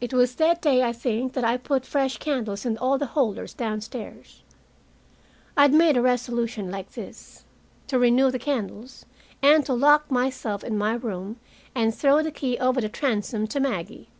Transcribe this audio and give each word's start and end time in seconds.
It 0.00 0.12
was 0.14 0.36
that 0.36 0.62
day, 0.62 0.84
I 0.84 0.92
think, 0.92 1.32
that 1.32 1.42
I 1.42 1.56
put 1.56 1.84
fresh 1.84 2.18
candles 2.18 2.64
in 2.64 2.78
all 2.78 2.96
the 2.96 3.06
holders 3.06 3.52
downstairs. 3.54 4.44
I 5.56 5.62
had 5.62 5.74
made 5.74 5.96
a 5.96 6.00
resolution 6.00 6.70
like 6.70 6.92
this, 6.92 7.42
to 7.88 7.98
renew 7.98 8.30
the 8.30 8.38
candles, 8.38 9.06
and 9.42 9.66
to 9.66 9.72
lock 9.74 10.08
myself 10.12 10.62
in 10.62 10.78
my 10.78 10.92
room 10.94 11.40
and 11.74 11.92
throw 11.92 12.22
the 12.22 12.30
key 12.30 12.56
over 12.58 12.80
the 12.80 12.88
transom 12.88 13.48
to 13.48 13.58
Maggie. 13.58 14.10